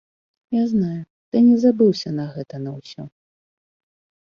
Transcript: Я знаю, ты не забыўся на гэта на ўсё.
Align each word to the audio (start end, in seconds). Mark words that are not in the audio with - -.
Я 0.59 0.63
знаю, 0.71 1.01
ты 1.35 1.43
не 1.49 1.57
забыўся 1.65 2.15
на 2.19 2.25
гэта 2.33 2.55
на 2.65 2.71
ўсё. 2.81 3.03